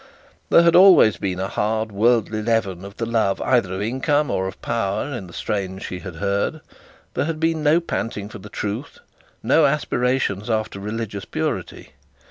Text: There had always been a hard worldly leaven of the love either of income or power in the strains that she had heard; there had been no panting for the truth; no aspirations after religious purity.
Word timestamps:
There 0.49 0.63
had 0.63 0.75
always 0.75 1.17
been 1.17 1.39
a 1.39 1.47
hard 1.47 1.91
worldly 1.91 2.41
leaven 2.41 2.83
of 2.83 2.97
the 2.97 3.05
love 3.05 3.39
either 3.43 3.71
of 3.75 3.83
income 3.83 4.31
or 4.31 4.51
power 4.51 5.05
in 5.13 5.27
the 5.27 5.31
strains 5.33 5.75
that 5.75 5.83
she 5.83 5.99
had 5.99 6.15
heard; 6.15 6.59
there 7.13 7.25
had 7.25 7.39
been 7.39 7.61
no 7.61 7.79
panting 7.79 8.27
for 8.27 8.39
the 8.39 8.49
truth; 8.49 8.97
no 9.43 9.67
aspirations 9.67 10.49
after 10.49 10.79
religious 10.79 11.25
purity. 11.25 11.91